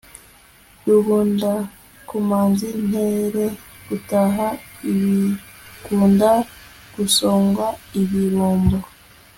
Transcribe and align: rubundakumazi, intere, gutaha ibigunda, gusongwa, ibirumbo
rubundakumazi, 0.85 2.67
intere, 2.79 3.45
gutaha 3.87 4.47
ibigunda, 4.89 6.31
gusongwa, 6.95 7.67
ibirumbo 8.01 8.77